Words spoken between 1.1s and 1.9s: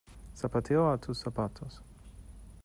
zapatos.